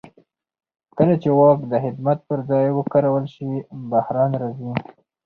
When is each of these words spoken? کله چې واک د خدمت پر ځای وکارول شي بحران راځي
کله 0.97 1.13
چې 1.21 1.29
واک 1.39 1.59
د 1.71 1.73
خدمت 1.83 2.19
پر 2.27 2.39
ځای 2.49 2.65
وکارول 2.77 3.25
شي 3.35 3.47
بحران 3.91 4.31
راځي 4.41 4.71